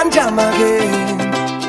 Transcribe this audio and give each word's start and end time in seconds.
and 0.00 0.12
jam 0.12 0.38
again. 0.38 1.18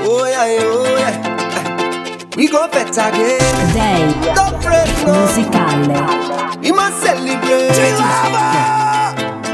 Oh 0.06 0.26
yeah, 0.26 0.60
oh 0.62 0.98
yeah. 0.98 2.36
We 2.36 2.48
go 2.48 2.68
bet 2.68 2.90
again. 2.90 3.40
Dei. 3.74 4.34
Don't 4.36 4.62
fret 4.62 4.88
no. 5.06 5.14
Musicale. 5.26 6.62
We 6.62 6.72
must 6.72 7.02
celebrate. 7.02 8.00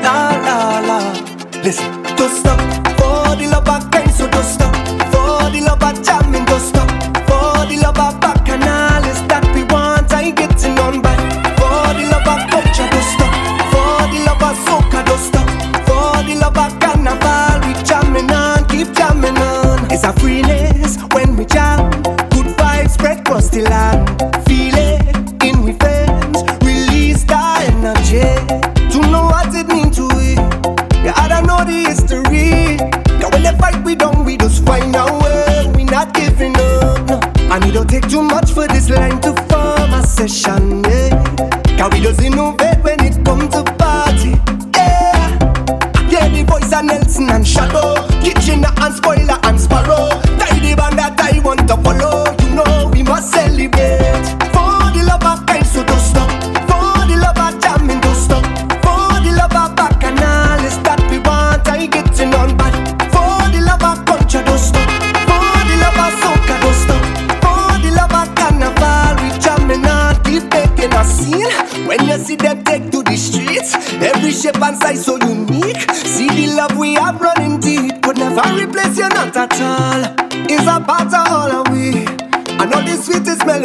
La 0.04 0.18
la 0.46 0.80
la. 0.88 0.98
Listen. 1.64 2.05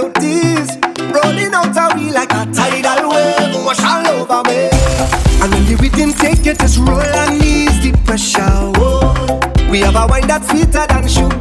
melodies 0.01 0.79
rolling 1.13 1.53
out 1.55 1.77
of 1.77 1.97
me 1.97 2.11
like 2.11 2.33
a 2.33 2.47
tidal 2.53 3.11
wave, 3.11 3.65
wash 3.65 3.83
all 3.83 4.07
over 4.07 4.49
me. 4.49 4.69
And 5.43 5.53
when 5.53 5.65
the 5.67 5.77
rhythm 5.81 6.13
take 6.13 6.47
it, 6.47 6.59
just 6.59 6.79
roll 6.79 7.01
and 7.01 7.43
ease 7.43 7.81
the 7.83 7.93
pressure. 8.05 8.41
Whoa. 8.79 9.71
We 9.71 9.81
have 9.81 9.97
a 9.97 10.07
wine 10.07 10.27
that's 10.27 10.49
sweeter 10.49 10.87
than 10.89 11.09
sugar. 11.09 11.40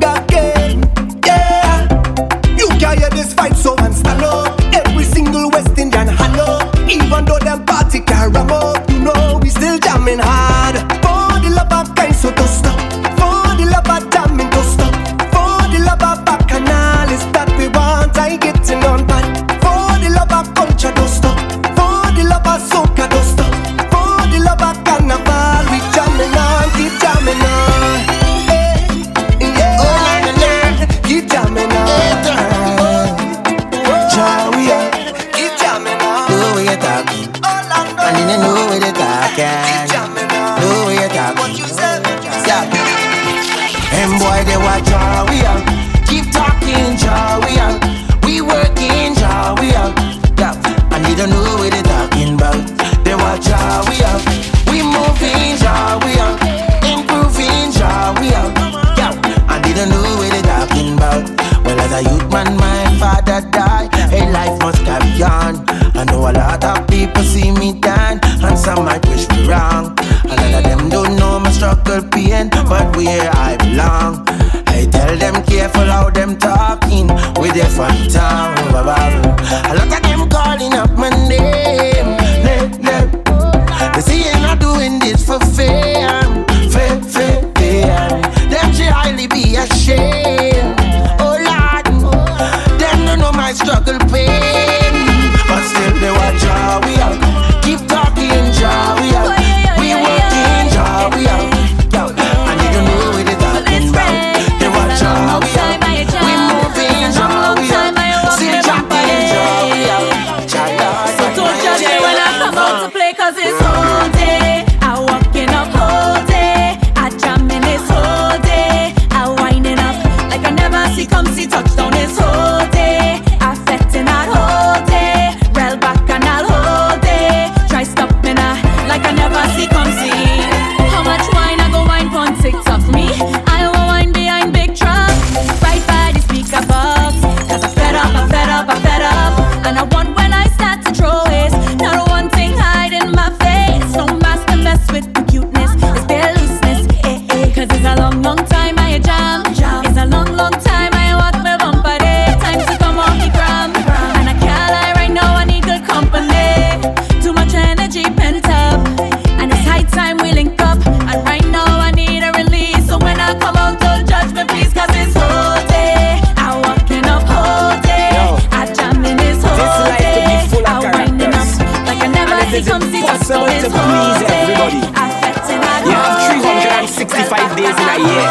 365 177.09 177.57
days 177.57 177.73
in 177.73 177.87
a 177.89 177.97
year. 178.05 178.27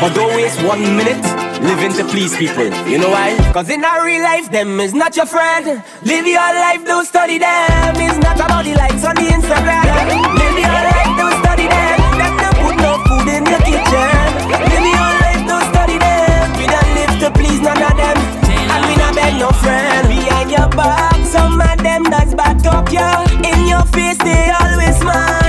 But 0.00 0.14
don't 0.14 0.34
waste 0.36 0.62
one 0.62 0.82
minute 0.96 1.22
living 1.62 1.92
to 1.98 2.04
please 2.04 2.36
people. 2.36 2.70
You 2.86 2.98
know 2.98 3.10
why? 3.10 3.34
Cause 3.52 3.70
in 3.70 3.84
our 3.84 4.04
real 4.04 4.22
life, 4.22 4.50
them 4.50 4.78
is 4.80 4.94
not 4.94 5.16
your 5.16 5.26
friend. 5.26 5.82
Live 6.02 6.26
your 6.26 6.38
life, 6.38 6.84
don't 6.84 7.06
study 7.06 7.38
them. 7.38 7.94
It's 7.98 8.18
not 8.18 8.38
about 8.38 8.64
the 8.64 8.74
likes 8.74 9.04
on 9.04 9.16
the 9.16 9.26
Instagram. 9.26 9.82
Live 10.38 10.58
your 10.62 10.80
life, 10.94 11.12
don't 11.18 11.36
study 11.42 11.66
them. 11.66 11.98
Them 12.20 12.34
don't 12.38 12.58
put 12.62 12.76
no 12.78 12.92
food 13.02 13.28
in 13.34 13.42
your 13.50 13.62
kitchen. 13.66 14.22
Live 14.46 14.86
your 14.94 15.10
life, 15.24 15.42
don't 15.50 15.66
study 15.74 15.98
them. 15.98 16.42
We 16.58 16.64
don't 16.70 16.90
live 16.94 17.14
to 17.18 17.28
please 17.34 17.60
none 17.60 17.82
of 17.82 17.94
them. 17.98 18.18
And 18.70 18.80
we 18.86 18.94
not 18.94 19.14
beg 19.14 19.34
no 19.42 19.50
friend. 19.58 20.06
Behind 20.06 20.50
your 20.50 20.68
back, 20.70 21.18
some 21.26 21.60
of 21.60 21.78
them 21.82 22.04
that's 22.04 22.34
back 22.34 22.62
up 22.66 22.92
you. 22.94 23.10
In 23.42 23.66
your 23.66 23.82
face, 23.90 24.18
they 24.18 24.54
always 24.54 24.96
smile. 25.02 25.43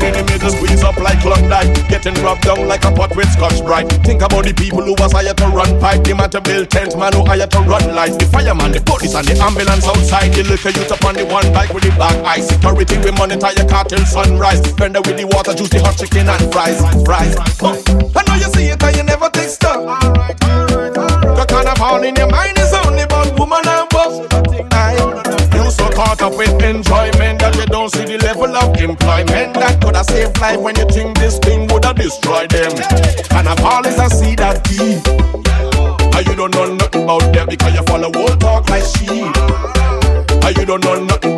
And 0.00 0.16
enemies 0.16 0.40
to 0.40 0.50
squeeze 0.50 0.82
up 0.82 0.96
like 0.96 1.20
Klondike. 1.20 1.88
Getting 1.88 2.14
rubbed 2.24 2.42
down 2.42 2.66
like 2.66 2.84
a 2.84 2.90
pot 2.90 3.14
with 3.14 3.28
Scotch-Brite. 3.32 3.88
Think 4.04 4.22
about 4.22 4.44
the 4.44 4.54
people 4.54 4.82
who 4.82 4.94
was 4.96 5.12
hired 5.12 5.36
to 5.36 5.46
run 5.48 5.78
pipe. 5.80 6.04
The 6.04 6.14
man 6.14 6.30
to 6.30 6.40
build 6.40 6.70
tent, 6.70 6.96
man 6.96 7.12
who 7.12 7.24
hired 7.24 7.50
to 7.50 7.60
run 7.60 7.94
lights. 7.94 8.16
The 8.16 8.24
fireman, 8.26 8.72
the 8.72 8.80
police, 8.80 9.14
and 9.14 9.26
the 9.26 9.36
ambulance 9.38 9.86
outside. 9.86 10.32
The 10.32 10.42
liquor 10.44 10.70
youth 10.72 10.90
up 10.90 11.04
on 11.04 11.14
the 11.14 11.24
one 11.26 11.52
bike 11.52 11.72
with 11.74 11.84
the 11.84 11.92
black 11.92 12.16
eye. 12.24 12.40
Security, 12.40 12.96
we 13.04 13.10
monitor 13.12 13.52
your 13.52 13.68
car 13.68 13.84
till 13.84 14.04
sunrise. 14.06 14.60
Vendor 14.80 15.00
with 15.04 15.16
the 15.20 15.26
water, 15.28 15.52
juice, 15.52 15.68
the 15.68 15.80
hot 15.84 15.96
chicken 15.96 16.28
and 16.28 16.44
fries. 16.52 16.80
Fries. 17.04 17.36
I 17.60 18.24
know 18.24 18.36
you 18.40 18.48
see 18.56 18.72
it 18.72 18.82
and 18.82 18.96
you 18.96 19.04
never 19.04 19.28
take 19.28 19.52
stock. 19.52 19.84
The 19.84 21.44
carnival 21.48 22.02
in 22.08 22.16
your 22.16 22.28
mind 22.28 22.58
is 22.58 22.72
only 22.72 23.04
about 23.04 23.38
woman 23.38 23.68
caught 26.00 26.22
up 26.22 26.32
with 26.38 26.62
enjoyment 26.62 27.40
that 27.40 27.54
you 27.56 27.66
don't 27.66 27.90
see 27.92 28.04
the 28.04 28.16
level 28.24 28.56
of 28.56 28.74
employment 28.80 29.52
that 29.52 29.78
could 29.82 29.94
have 29.94 30.06
saved 30.06 30.40
life 30.40 30.58
when 30.58 30.74
you 30.76 30.86
think 30.88 31.18
this 31.18 31.38
thing 31.38 31.68
would 31.68 31.84
have 31.84 31.96
destroyed 31.96 32.50
them. 32.50 32.72
Carnival 33.28 33.84
is 33.84 34.00
a 34.00 34.08
seed 34.08 34.38
that 34.38 34.64
deep. 34.64 35.04
And 36.16 36.26
you 36.26 36.34
don't 36.34 36.54
know 36.54 36.72
nothing 36.72 37.04
about 37.04 37.28
them 37.34 37.48
because 37.48 37.74
you 37.74 37.82
follow 37.82 38.10
old 38.16 38.40
talk 38.40 38.68
like 38.70 38.84
sheep. 38.96 39.28
And 40.40 40.56
you 40.56 40.64
don't 40.64 40.82
know 40.82 41.04
nothing 41.04 41.29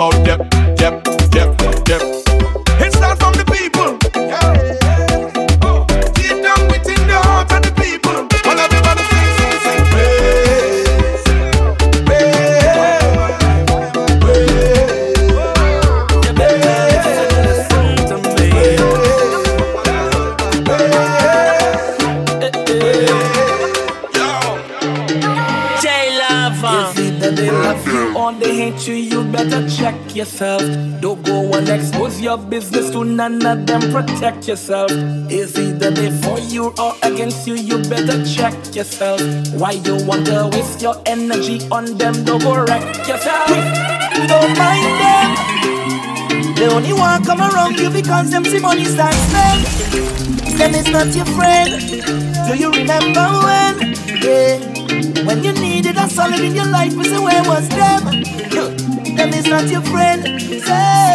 better 29.44 29.69
check 29.69 30.15
yourself. 30.15 30.62
Don't 31.00 31.23
go 31.25 31.53
and 31.55 31.69
expose 31.69 32.21
your 32.21 32.39
business 32.39 32.91
to 32.91 33.05
none 33.05 33.44
of 33.44 33.67
them. 33.67 33.81
Protect 33.91 34.47
yourself. 34.47 34.91
Is 35.31 35.56
it 35.59 35.79
that 35.81 35.94
they 35.97 36.11
for 36.23 36.39
you 36.39 36.73
or 36.79 36.94
against 37.03 37.47
you? 37.47 37.55
You 37.55 37.79
better 37.89 38.25
check 38.25 38.55
yourself. 38.75 39.21
Why 39.55 39.73
you 39.73 40.05
want 40.06 40.27
to 40.27 40.49
waste 40.53 40.81
your 40.81 40.94
energy 41.06 41.61
on 41.71 41.97
them? 41.99 42.25
Don't 42.25 42.43
go 42.43 42.55
wreck 42.65 42.85
yourself. 43.09 43.49
Don't 44.29 44.55
mind 44.59 44.93
them. 45.03 46.55
They 46.55 46.69
only 46.69 46.93
want 46.93 47.25
to 47.25 47.31
come 47.31 47.41
around 47.41 47.79
you 47.79 47.91
because 47.91 48.31
them 48.31 48.44
see 48.44 48.61
money 48.61 48.85
start 48.85 49.15
spend. 49.15 49.67
Them 50.59 50.75
is 50.75 50.89
not 50.91 51.09
your 51.17 51.27
friend. 51.35 51.81
Do 52.47 52.56
you 52.56 52.71
remember 52.71 53.27
when? 53.43 53.94
Yeah. 54.23 54.73
When 55.27 55.43
you 55.43 55.53
needed 55.53 55.97
a 55.97 56.09
solid 56.09 56.41
in 56.41 56.55
your 56.55 56.67
life, 56.67 56.94
we 56.94 57.05
say 57.05 57.19
where 57.19 57.43
was 57.44 57.69
them? 57.69 58.23
Not 59.52 59.69
your 59.70 59.82
friend. 59.82 60.40
Say 60.40 61.12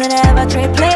could 0.00 0.14
ever 0.14 0.46
play 0.74 0.89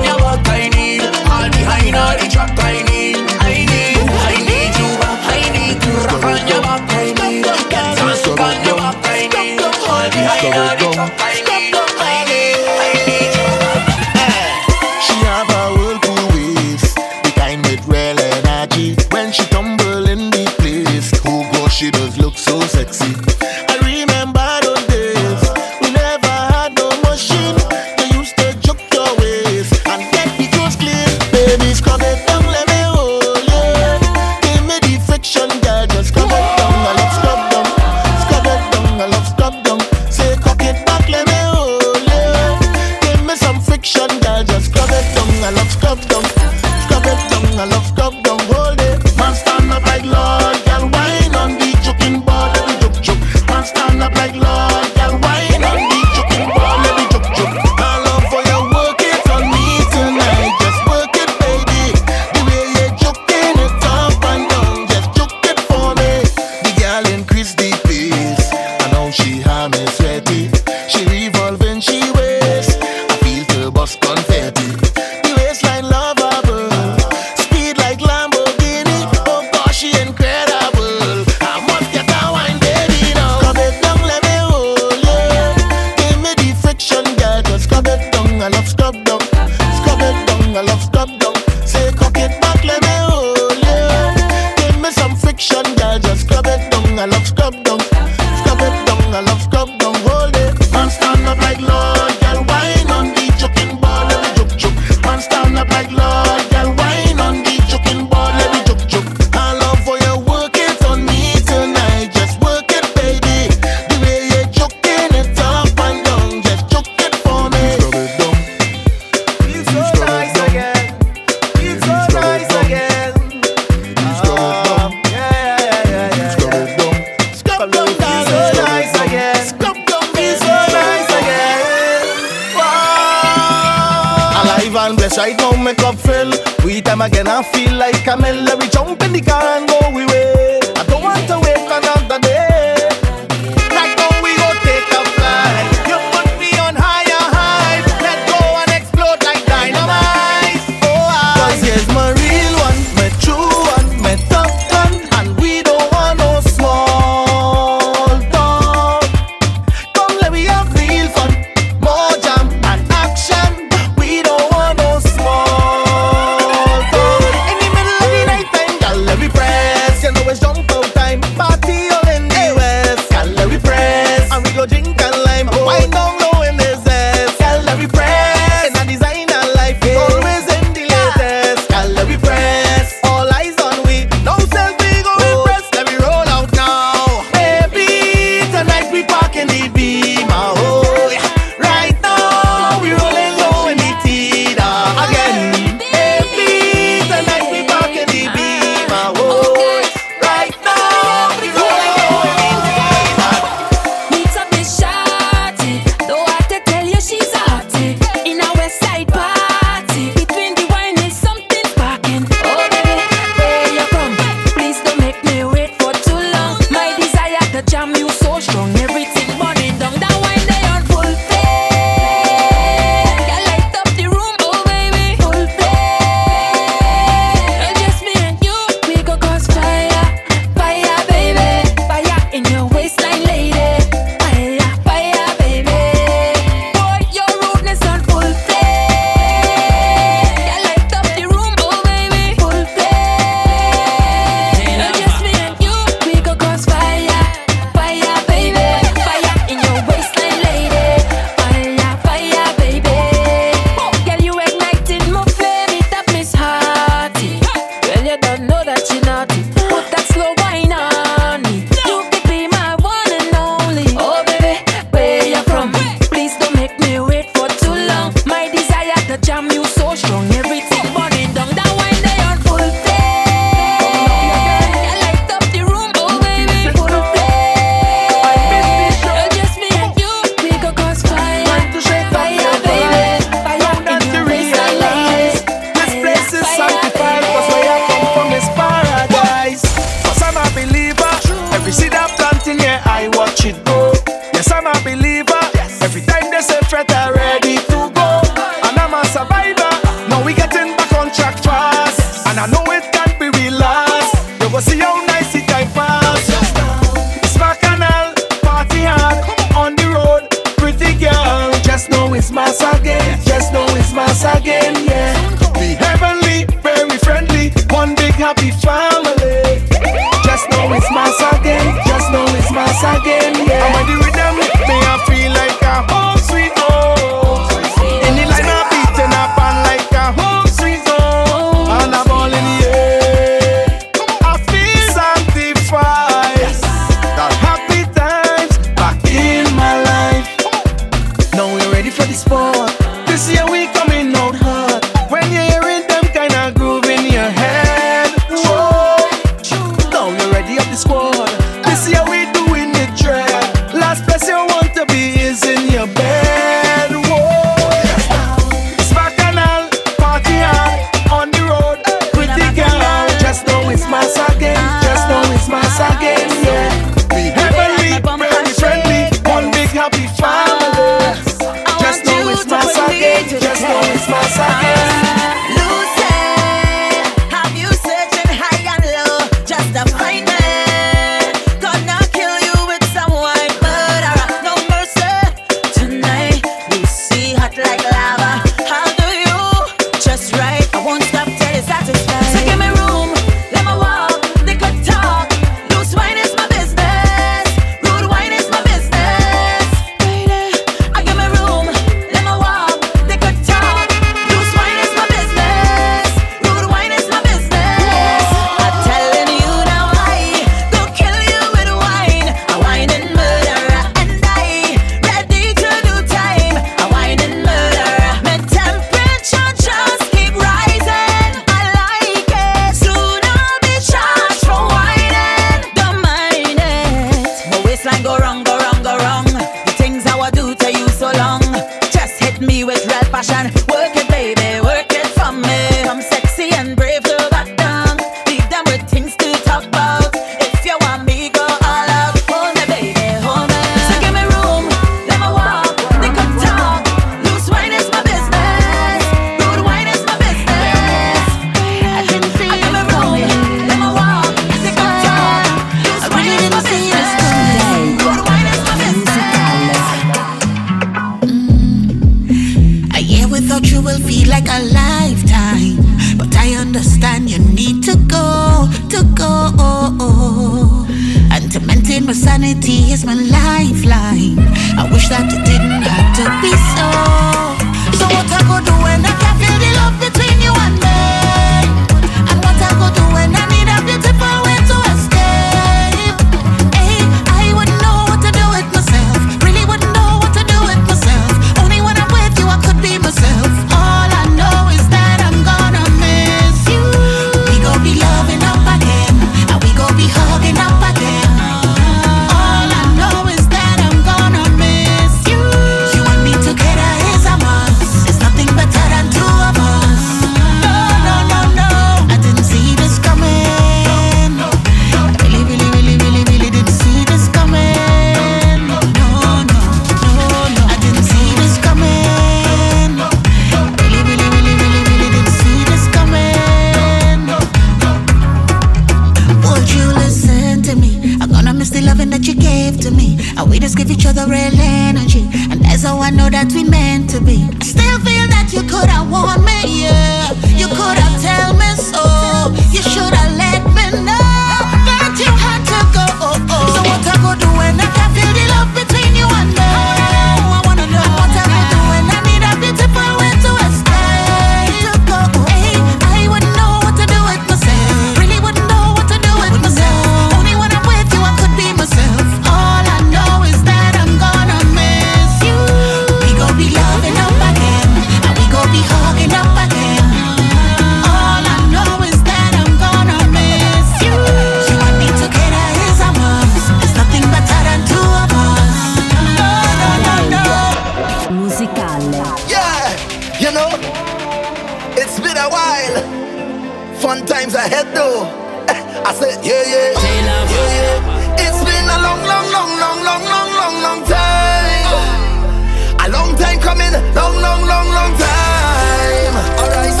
Long, 597.14 597.34
long, 597.40 597.62
long, 597.66 597.88
long 597.98 598.12
time. 598.18 599.34
Alright, 599.60 600.00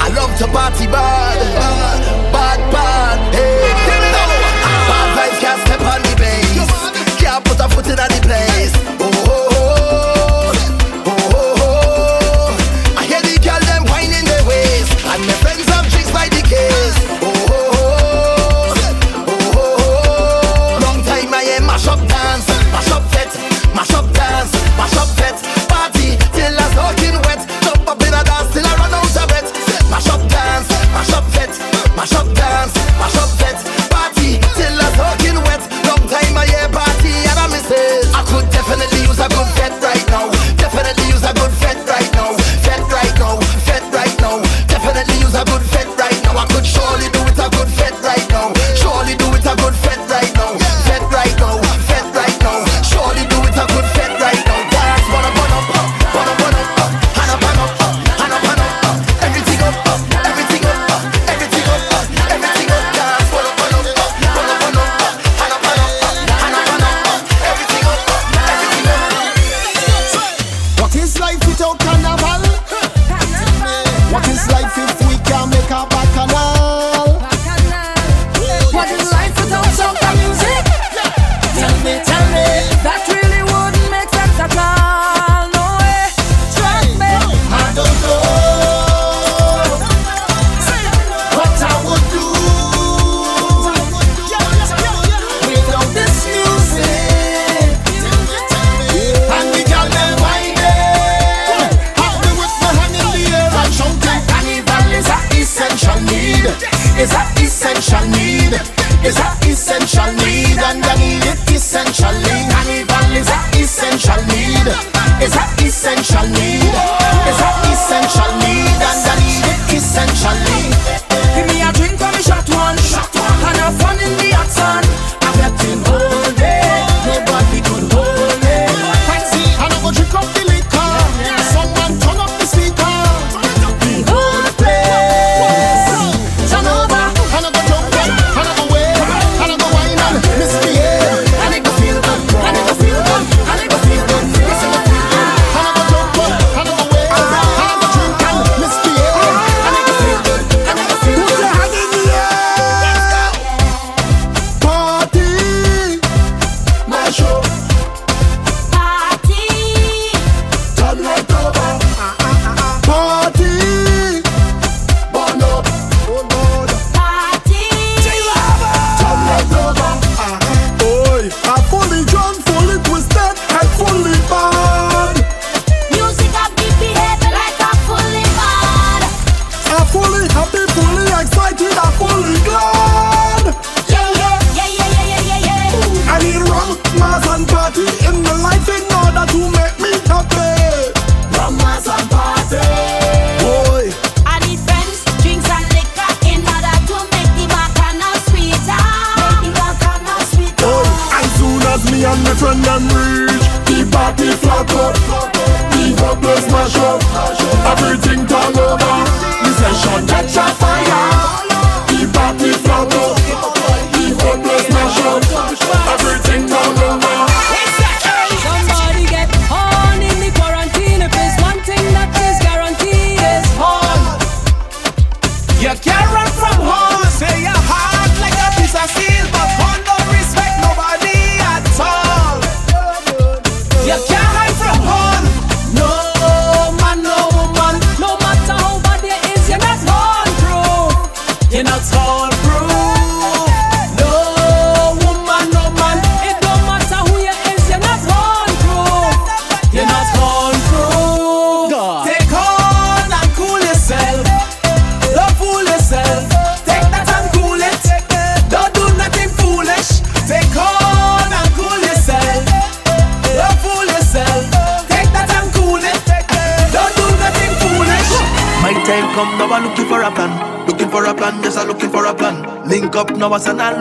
I 0.00 0.08
love 0.14 0.36
to 0.38 0.46
party 0.48 0.86
bar. 0.86 1.15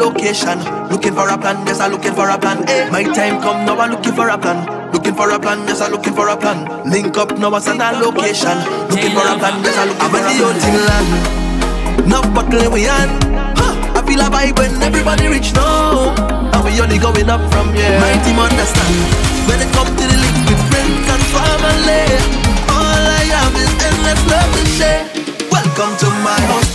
location. 0.05 0.57
Looking 0.93 1.13
for 1.17 1.27
a 1.27 1.37
plan, 1.37 1.65
yes, 1.65 1.79
I'm 1.81 1.91
looking 1.91 2.13
for 2.13 2.29
a 2.29 2.37
plan. 2.37 2.61
Eh, 2.69 2.89
my 2.93 3.03
time 3.03 3.41
come 3.41 3.65
now, 3.65 3.77
I'm 3.77 3.91
looking 3.91 4.13
for 4.13 4.29
a 4.29 4.37
plan. 4.37 4.61
Looking 4.93 5.15
for 5.15 5.29
a 5.33 5.39
plan, 5.39 5.65
yes, 5.67 5.81
I'm 5.81 5.91
looking 5.91 6.13
for 6.13 6.29
a 6.29 6.37
plan. 6.37 6.59
Link 6.89 7.17
up 7.17 7.37
now, 7.37 7.53
I 7.53 7.59
send 7.59 7.81
a 7.81 7.91
location. 7.97 8.57
Looking 8.89 9.13
for 9.17 9.25
a 9.25 9.35
plan, 9.41 9.55
yes, 9.65 9.75
I'm 9.81 9.89
looking 9.89 10.09
for 10.13 10.21
a 10.21 10.29
plan. 10.29 10.45
I'm 10.45 10.61
in 10.61 10.73
the 10.77 10.81
land. 10.89 11.09
Enough 12.05 12.27
bottle 12.35 12.71
we 12.71 12.87
on. 12.87 13.09
I 13.97 14.01
feel 14.05 14.21
a 14.21 14.29
vibe 14.29 14.59
when 14.59 14.71
everybody 14.83 15.25
reach 15.27 15.53
now. 15.53 16.13
And 16.53 16.61
we 16.63 16.77
only 16.79 16.99
going 16.99 17.29
up 17.29 17.41
from 17.51 17.73
here. 17.73 17.97
My 17.99 18.13
team 18.21 18.37
understand. 18.37 18.93
When 19.49 19.57
it 19.57 19.69
comes 19.73 19.89
to 19.89 20.03
the 20.05 20.17
link 20.21 20.37
with 20.45 20.61
friends 20.69 21.07
and 21.13 21.23
family, 21.33 22.05
all 22.69 23.03
I 23.19 23.25
have 23.33 23.55
is 23.57 23.71
endless 23.89 24.21
love 24.29 24.51
to 24.53 24.63
share. 24.77 25.01
Welcome 25.49 25.93
to 25.97 26.07
my 26.21 26.39
house. 26.51 26.74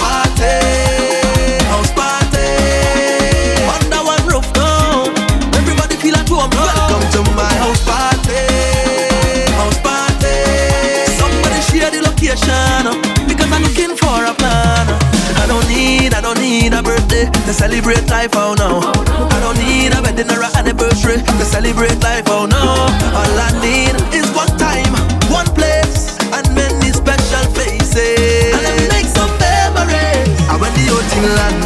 to 17.51 17.55
celebrate 17.55 18.09
life, 18.09 18.31
oh 18.35 18.55
no. 18.55 18.79
I 19.27 19.41
don't 19.43 19.59
need 19.59 19.91
a 19.91 20.01
wedding 20.03 20.31
or 20.31 20.39
an 20.39 20.55
anniversary 20.55 21.19
to 21.19 21.45
celebrate 21.45 21.99
life, 21.99 22.23
oh 22.29 22.47
no. 22.47 22.63
All 23.11 23.35
I 23.43 23.51
need 23.59 23.99
is 24.15 24.31
one 24.31 24.51
time, 24.55 24.95
one 25.27 25.51
place, 25.59 26.15
and 26.31 26.47
many 26.55 26.95
special 26.95 27.43
faces. 27.51 28.55
And 28.55 28.63
I 28.63 28.75
make 28.95 29.11
some 29.11 29.33
memories. 29.43 30.31
I 30.47 30.55
went 30.63 30.75
the 30.79 30.95
old 30.95 31.11
land, 31.35 31.59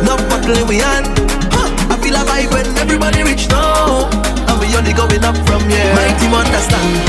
no 0.00 0.16
bottling 0.32 0.66
we 0.66 0.78
had. 0.80 1.04
Huh. 1.52 1.68
I 1.92 2.00
feel 2.00 2.16
a 2.16 2.24
vibe 2.24 2.56
when 2.56 2.64
everybody 2.78 3.22
reach 3.22 3.50
now, 3.50 4.08
and 4.48 4.56
we 4.60 4.72
only 4.80 4.94
going 4.94 5.24
up 5.24 5.36
from 5.44 5.60
here. 5.68 5.92
Mighty 5.92 6.24
team 6.24 6.32
understand. 6.32 7.05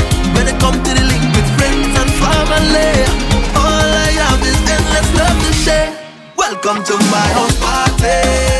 Come 6.68 6.84
to 6.84 6.98
my 6.98 7.26
house 7.32 7.56
party. 7.60 8.57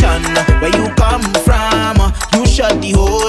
nation, 0.00 0.22
where 0.60 0.74
you 0.76 0.94
come 0.94 1.22
from, 1.44 2.12
you 2.34 2.46
shut 2.46 2.80
the 2.80 2.92
whole 2.92 3.27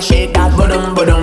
shake 0.00 0.32
that 0.34 0.56
ba-dum, 0.56 0.94
ba-dum. 0.94 1.17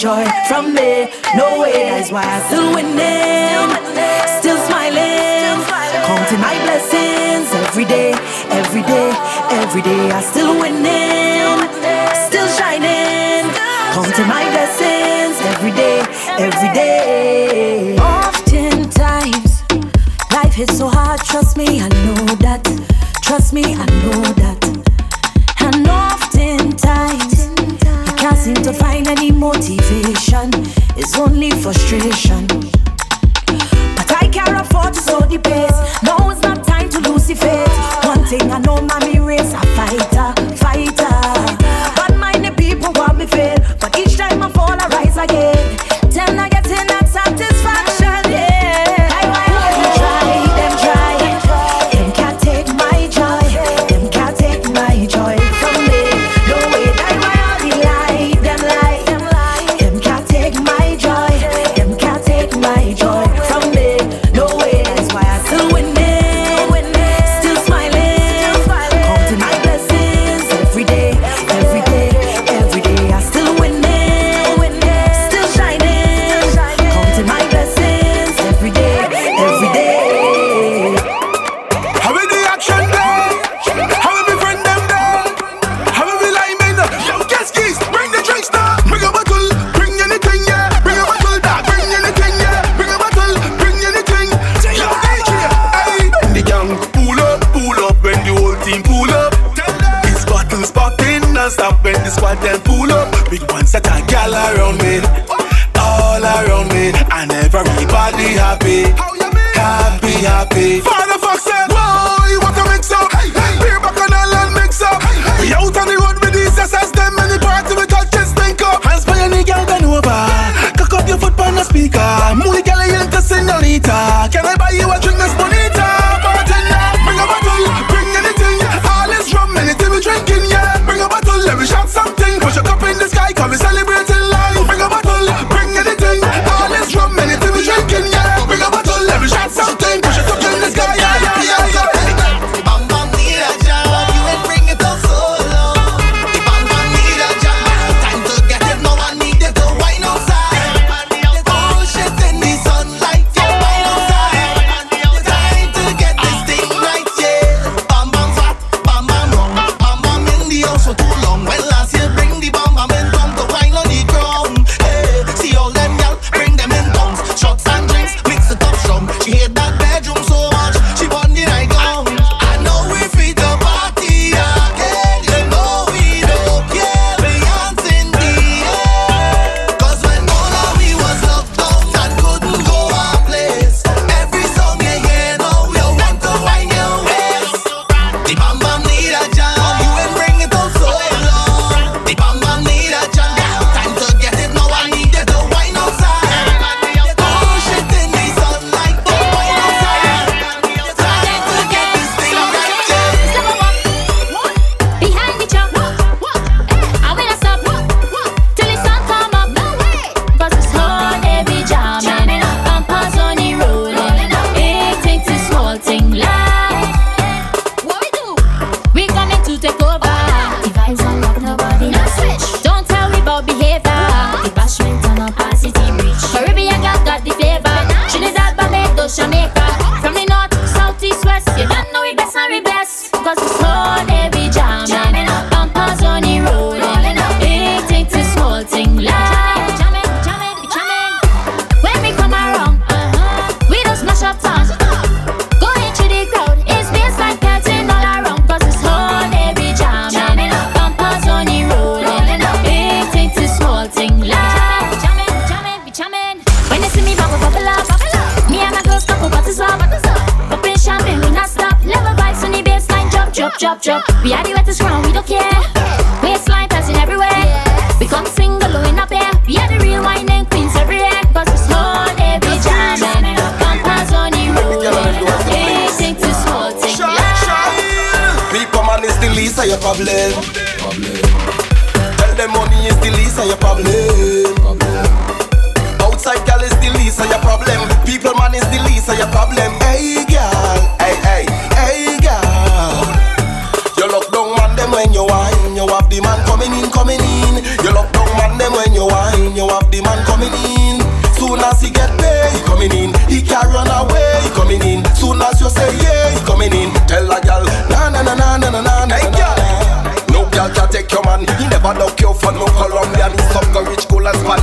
joy 0.00 0.24
from 0.48 0.72
me. 0.72 1.08
No 1.36 1.60
way, 1.60 1.90
that's 1.90 2.10
why 2.10 2.24
I 2.24 2.40
still 2.48 2.74
winning. 2.74 3.19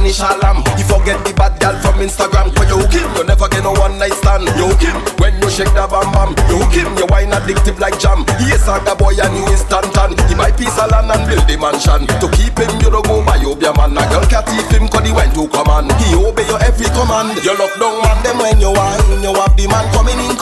Spanish 0.07 0.39
alarm. 0.39 0.63
You 0.79 0.85
forget 0.87 1.19
the 1.25 1.33
bad 1.35 1.59
girl 1.59 1.75
from 1.83 1.99
Instagram. 1.99 2.55
Cause 2.55 2.69
you 2.71 2.79
hook 2.79 2.95
him, 2.95 3.07
you 3.15 3.23
never 3.27 3.47
get 3.51 3.63
no 3.63 3.75
one 3.75 3.99
night 3.99 4.15
stand. 4.15 4.47
You 4.55 4.71
hook 4.71 4.79
him 4.79 4.95
when 5.19 5.35
you 5.41 5.49
shake 5.51 5.71
the 5.75 5.83
bam 5.83 6.07
bam. 6.15 6.31
You 6.47 6.63
hook 6.63 6.75
him, 6.75 6.95
you 6.95 7.07
wine 7.11 7.35
addictive 7.35 7.79
like 7.79 7.99
jam. 7.99 8.23
He 8.39 8.47
is 8.55 8.63
a 8.67 8.79
boy 8.95 9.19
and 9.19 9.35
he 9.35 9.43
is 9.51 9.67
tan 9.67 9.83
tan. 9.91 10.15
He 10.31 10.35
buy 10.35 10.51
piece 10.55 10.79
of 10.79 10.87
land 10.91 11.11
and 11.11 11.23
build 11.27 11.43
a 11.43 11.55
mansion. 11.59 12.07
To 12.23 12.27
keep 12.31 12.55
him, 12.55 12.71
you 12.79 12.87
don't 12.87 13.03
go 13.03 13.19
by 13.25 13.35
your 13.43 13.59
man. 13.59 13.99
A 13.99 14.03
girl 14.07 14.23
can't 14.31 14.47
thief 14.47 14.71
him 14.71 14.87
cause 14.87 15.03
he 15.03 15.11
went 15.11 15.35
to 15.35 15.43
command. 15.51 15.91
He 15.99 16.15
obey 16.15 16.47
your 16.47 16.61
every 16.63 16.87
command. 16.95 17.35
You 17.43 17.57
lock 17.59 17.75
down 17.75 17.99
man, 17.99 18.17
them 18.23 18.39
when 18.39 18.63
you 18.63 18.71
wine. 18.71 19.19
You 19.19 19.35
have 19.35 19.55
the 19.59 19.67
man 19.67 19.85
coming 19.91 20.19
in 20.23 20.36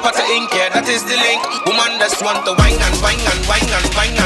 pot 0.00 0.16
of 0.16 0.28
ink, 0.32 0.50
yeah, 0.52 0.68
that 0.72 0.88
is 0.88 1.04
the 1.04 1.16
link. 1.16 1.42
Woman 1.68 2.00
just 2.00 2.22
want 2.24 2.44
to 2.46 2.52
wine 2.56 2.80
and 2.80 2.96
wine 3.04 3.20
and 3.20 3.40
wine 3.46 3.68
and 3.68 3.94
wine. 3.94 4.19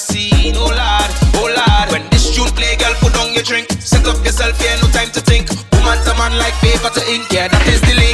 scene. 0.00 0.56
Oh 0.56 0.72
lord, 0.72 1.10
oh 1.36 1.48
lord. 1.52 1.92
When 1.92 2.08
this 2.10 2.34
tune 2.34 2.50
play, 2.56 2.76
girl, 2.76 2.94
put 3.00 3.14
on 3.20 3.32
your 3.34 3.44
drink. 3.44 3.70
Set 3.78 4.06
up 4.06 4.24
yourself, 4.24 4.56
yeah, 4.64 4.80
no 4.80 4.88
time 4.88 5.10
to 5.12 5.20
think. 5.20 5.50
Woman 5.72 5.98
to 6.04 6.14
man 6.16 6.32
like 6.38 6.54
paper 6.64 6.90
to 6.90 7.02
ink, 7.12 7.28
yeah, 7.30 7.48
that 7.48 7.66
is 7.68 7.80
the. 7.82 8.09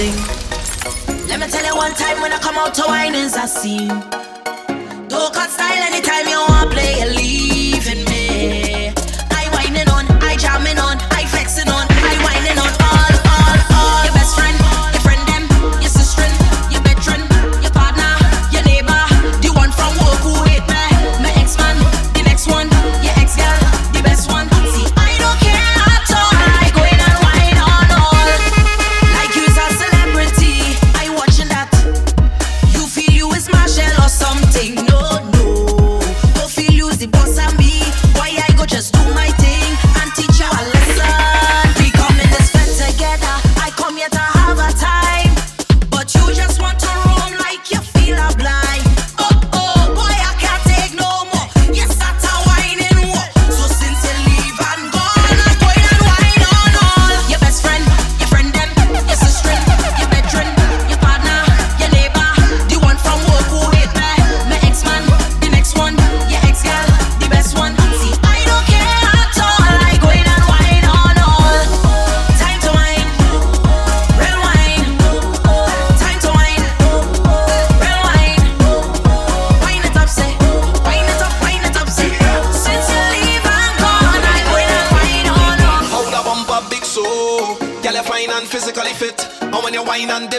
thing. 0.00 1.28
Let 1.28 1.40
me 1.40 1.46
tell 1.48 1.64
you 1.64 1.76
one 1.76 1.92
time 1.94 2.20
when 2.22 2.32
I 2.32 2.38
come 2.38 2.56
out 2.56 2.72
to 2.74 2.84
wine 2.86 3.14
is 3.14 3.36
a 3.36 3.46
scene. 3.46 3.88
Go 5.12 5.20
cut 5.36 5.50
style 5.50 5.82
anytime 5.90 6.26
you 6.32 6.40
wanna 6.48 6.70
play 6.70 6.92
a 7.02 7.06
lead. 7.16 7.49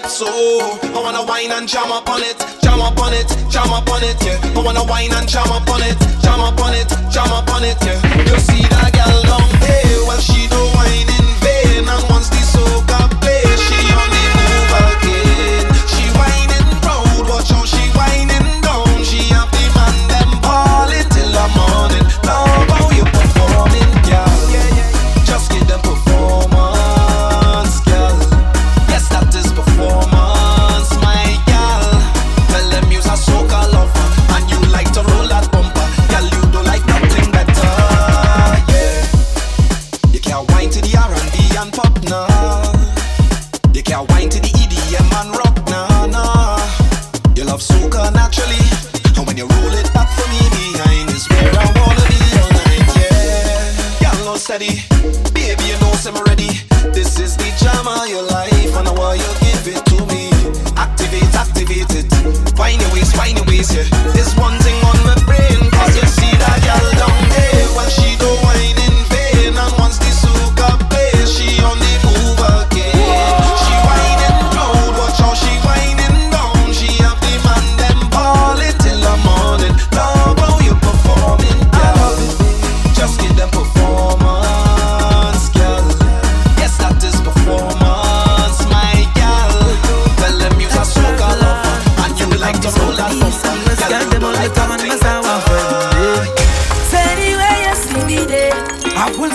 so 0.08 0.26
oh. 0.28 0.80
I 0.95 0.99
wanna 1.02 1.24
wine 1.26 1.52
and 1.52 1.68
jam 1.68 1.91
upon 1.91 2.22
it, 2.24 2.38
jam 2.62 2.80
upon 2.82 3.14
it, 3.14 3.28
jam 3.49 3.72
upon 3.72 4.04
it, 4.04 4.18
yeah. 4.24 4.39
I 4.56 4.60
wanna 4.64 4.84
wine 4.84 5.12
and 5.14 5.28
jam 5.28 5.49
upon 5.52 5.82
it, 5.82 5.97
jam 6.22 6.39
upon 6.39 6.74
it, 6.74 6.89
jam 7.12 7.32
upon 7.32 7.64
it, 7.64 7.78
yeah. 7.86 7.99
You 8.26 8.39
see 8.39 8.64
that 8.70 8.91
girl 8.93 9.22
down 9.24 9.49
there, 9.62 10.02
well 10.08 10.20
she 10.20 10.47
do 10.47 10.62
wine 10.76 11.10
in 11.10 11.28
vain 11.41 11.86
and 11.88 12.04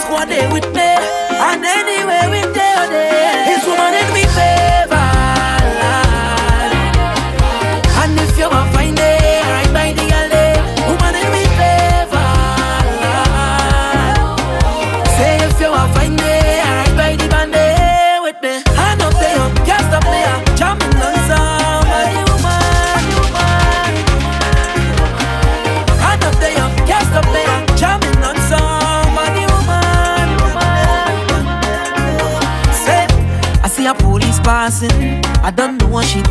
squad 0.00 0.26
there 0.26 0.50
with 0.52 0.66
me. 0.74 0.92
And 1.48 1.62
then 1.62 1.85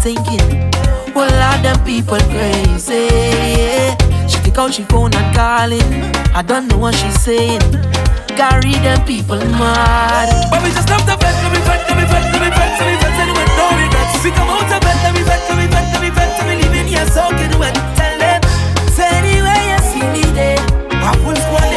thinking, 0.06 0.70
well, 1.18 1.34
are 1.50 1.58
them 1.66 1.84
people 1.84 2.22
crazy? 2.30 3.10
She 4.30 4.38
take 4.46 4.56
out 4.60 4.72
she 4.72 4.84
phone 4.84 5.10
and 5.16 5.30
calling. 5.34 5.82
I 6.30 6.44
don't 6.46 6.68
know 6.68 6.78
what 6.78 6.94
she's 6.94 7.20
saying. 7.26 7.66
Gary, 8.38 8.78
them 8.86 9.02
people 9.10 9.42
mad. 9.58 10.30
But 10.52 10.62
we 10.62 10.70
just 10.70 10.88
love 10.94 11.02
the 11.10 11.18
bed, 11.18 11.34
let 11.42 11.50
me 11.50 11.58
vent, 11.66 11.82
let 11.90 11.98
me 11.98 12.06
vent, 12.06 12.26
let 12.30 12.38
me 12.38 12.50
vent, 12.54 12.74
let 12.78 12.86
me 12.86 12.96
vent, 13.02 13.18
and 13.18 13.32
with 13.34 13.54
no 13.58 13.66
regrets. 13.82 14.22
We 14.22 14.30
come 14.30 14.50
out 14.54 14.70
of 14.70 14.82
bed, 14.86 14.98
let 15.02 15.14
me 15.18 15.24
vent, 15.26 15.42
let 15.50 15.58
me 15.58 15.66
vent, 15.74 15.88
let 15.90 16.02
me 16.06 16.10
vent, 16.14 16.38
and 16.38 16.46
we 16.50 16.56
leave 16.62 16.76
in 16.78 16.86
here 16.86 17.08
soaking 17.10 17.58
wet. 17.58 17.74
Tell 17.98 18.16
them, 18.22 18.42
say 18.94 19.10
the 19.26 19.42
you 19.42 19.80
see 19.90 20.06
me 20.14 20.22
there, 20.38 20.62
I 21.02 21.18
will 21.26 21.34
squad 21.34 21.75